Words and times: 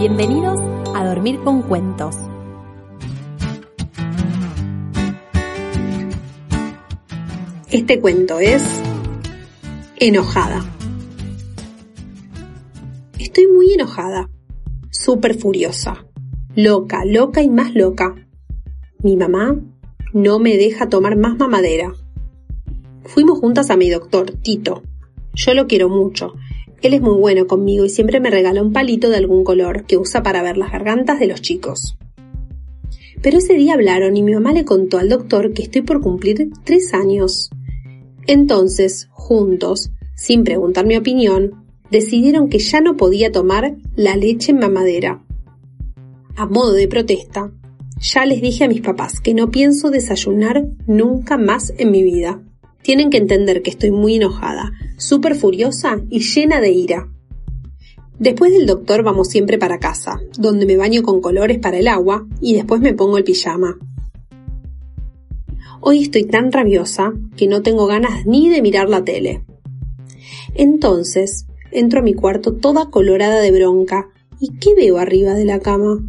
Bienvenidos 0.00 0.58
a 0.94 1.04
Dormir 1.04 1.40
con 1.40 1.60
Cuentos. 1.60 2.16
Este 7.70 8.00
cuento 8.00 8.40
es 8.40 8.62
enojada. 9.96 10.64
Estoy 13.18 13.46
muy 13.48 13.74
enojada, 13.74 14.30
súper 14.90 15.34
furiosa, 15.34 16.06
loca, 16.56 17.04
loca 17.04 17.42
y 17.42 17.50
más 17.50 17.74
loca. 17.74 18.14
Mi 19.02 19.18
mamá 19.18 19.60
no 20.14 20.38
me 20.38 20.56
deja 20.56 20.88
tomar 20.88 21.18
más 21.18 21.38
mamadera. 21.38 21.92
Fuimos 23.04 23.38
juntas 23.38 23.68
a 23.68 23.76
mi 23.76 23.90
doctor, 23.90 24.30
Tito. 24.30 24.82
Yo 25.34 25.52
lo 25.52 25.66
quiero 25.66 25.90
mucho 25.90 26.32
él 26.82 26.94
es 26.94 27.00
muy 27.00 27.14
bueno 27.14 27.46
conmigo 27.46 27.84
y 27.84 27.90
siempre 27.90 28.20
me 28.20 28.30
regala 28.30 28.62
un 28.62 28.72
palito 28.72 29.10
de 29.10 29.16
algún 29.16 29.44
color 29.44 29.84
que 29.84 29.98
usa 29.98 30.22
para 30.22 30.42
ver 30.42 30.56
las 30.56 30.72
gargantas 30.72 31.20
de 31.20 31.26
los 31.26 31.42
chicos. 31.42 31.98
Pero 33.22 33.38
ese 33.38 33.54
día 33.54 33.74
hablaron 33.74 34.16
y 34.16 34.22
mi 34.22 34.32
mamá 34.32 34.52
le 34.52 34.64
contó 34.64 34.98
al 34.98 35.10
doctor 35.10 35.52
que 35.52 35.62
estoy 35.62 35.82
por 35.82 36.00
cumplir 36.00 36.50
tres 36.64 36.94
años. 36.94 37.50
Entonces, 38.26 39.08
juntos, 39.12 39.90
sin 40.14 40.42
preguntar 40.44 40.86
mi 40.86 40.96
opinión, 40.96 41.64
decidieron 41.90 42.48
que 42.48 42.58
ya 42.58 42.80
no 42.80 42.96
podía 42.96 43.30
tomar 43.30 43.76
la 43.94 44.16
leche 44.16 44.52
en 44.52 44.60
mamadera. 44.60 45.22
A 46.36 46.46
modo 46.46 46.72
de 46.72 46.88
protesta, 46.88 47.52
ya 48.00 48.24
les 48.24 48.40
dije 48.40 48.64
a 48.64 48.68
mis 48.68 48.80
papás 48.80 49.20
que 49.20 49.34
no 49.34 49.50
pienso 49.50 49.90
desayunar 49.90 50.64
nunca 50.86 51.36
más 51.36 51.74
en 51.76 51.90
mi 51.90 52.02
vida. 52.02 52.40
Tienen 52.82 53.10
que 53.10 53.18
entender 53.18 53.62
que 53.62 53.70
estoy 53.70 53.90
muy 53.90 54.16
enojada, 54.16 54.72
súper 54.96 55.34
furiosa 55.34 56.00
y 56.08 56.20
llena 56.20 56.60
de 56.60 56.70
ira. 56.70 57.08
Después 58.18 58.52
del 58.52 58.66
doctor 58.66 59.02
vamos 59.02 59.28
siempre 59.28 59.58
para 59.58 59.78
casa, 59.78 60.20
donde 60.38 60.66
me 60.66 60.76
baño 60.76 61.02
con 61.02 61.20
colores 61.20 61.58
para 61.58 61.78
el 61.78 61.88
agua 61.88 62.26
y 62.40 62.54
después 62.54 62.80
me 62.80 62.94
pongo 62.94 63.18
el 63.18 63.24
pijama. 63.24 63.78
Hoy 65.80 66.02
estoy 66.02 66.24
tan 66.24 66.52
rabiosa 66.52 67.14
que 67.36 67.46
no 67.46 67.62
tengo 67.62 67.86
ganas 67.86 68.26
ni 68.26 68.50
de 68.50 68.60
mirar 68.60 68.90
la 68.90 69.02
tele. 69.02 69.42
Entonces, 70.54 71.46
entro 71.72 72.00
a 72.00 72.02
mi 72.02 72.12
cuarto 72.14 72.54
toda 72.54 72.90
colorada 72.90 73.40
de 73.40 73.50
bronca. 73.50 74.08
¿Y 74.38 74.58
qué 74.58 74.74
veo 74.74 74.98
arriba 74.98 75.34
de 75.34 75.44
la 75.44 75.60
cama? 75.60 76.00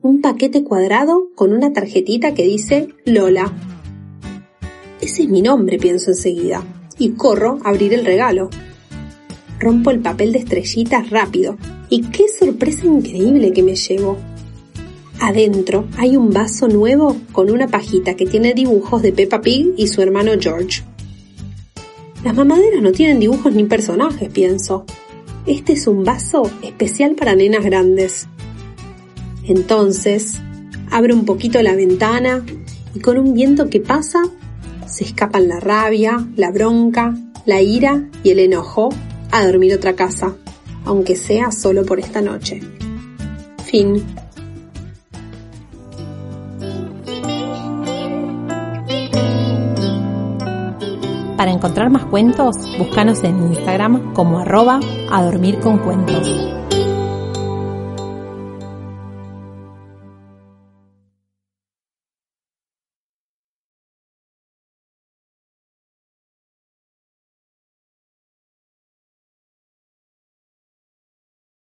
Un 0.00 0.22
paquete 0.22 0.64
cuadrado 0.64 1.28
con 1.34 1.52
una 1.52 1.72
tarjetita 1.72 2.32
que 2.32 2.44
dice 2.44 2.88
Lola. 3.04 3.52
Ese 5.00 5.22
es 5.22 5.28
mi 5.28 5.42
nombre, 5.42 5.78
pienso 5.78 6.10
enseguida, 6.10 6.62
y 6.98 7.10
corro 7.10 7.58
a 7.64 7.70
abrir 7.70 7.94
el 7.94 8.04
regalo. 8.04 8.50
Rompo 9.58 9.90
el 9.90 10.00
papel 10.00 10.32
de 10.32 10.40
estrellitas 10.40 11.10
rápido, 11.10 11.56
y 11.88 12.02
qué 12.02 12.26
sorpresa 12.28 12.86
increíble 12.86 13.52
que 13.52 13.62
me 13.62 13.76
llevo. 13.76 14.18
Adentro 15.20 15.86
hay 15.98 16.16
un 16.16 16.30
vaso 16.30 16.68
nuevo 16.68 17.16
con 17.32 17.50
una 17.50 17.68
pajita 17.68 18.14
que 18.14 18.26
tiene 18.26 18.54
dibujos 18.54 19.02
de 19.02 19.12
Peppa 19.12 19.40
Pig 19.40 19.74
y 19.76 19.86
su 19.88 20.00
hermano 20.00 20.32
George. 20.40 20.82
Las 22.24 22.34
mamaderas 22.34 22.82
no 22.82 22.92
tienen 22.92 23.20
dibujos 23.20 23.54
ni 23.54 23.64
personajes, 23.64 24.30
pienso. 24.30 24.84
Este 25.46 25.72
es 25.72 25.86
un 25.86 26.04
vaso 26.04 26.50
especial 26.62 27.14
para 27.14 27.34
nenas 27.34 27.64
grandes. 27.64 28.28
Entonces, 29.46 30.38
abro 30.90 31.14
un 31.14 31.24
poquito 31.24 31.62
la 31.62 31.74
ventana 31.74 32.44
y 32.94 33.00
con 33.00 33.18
un 33.18 33.34
viento 33.34 33.70
que 33.70 33.80
pasa, 33.80 34.22
se 34.90 35.04
escapan 35.04 35.48
la 35.48 35.60
rabia, 35.60 36.26
la 36.36 36.50
bronca, 36.50 37.14
la 37.46 37.62
ira 37.62 38.08
y 38.22 38.30
el 38.30 38.40
enojo 38.40 38.90
a 39.30 39.46
dormir 39.46 39.74
otra 39.74 39.94
casa, 39.94 40.34
aunque 40.84 41.16
sea 41.16 41.50
solo 41.52 41.86
por 41.86 42.00
esta 42.00 42.20
noche. 42.20 42.60
Fin. 43.64 44.04
Para 51.36 51.52
encontrar 51.52 51.88
más 51.88 52.04
cuentos, 52.04 52.56
búscanos 52.78 53.24
en 53.24 53.38
Instagram 53.38 54.12
como 54.12 54.40
arroba 54.40 54.80
a 55.10 55.22
dormir. 55.22 55.58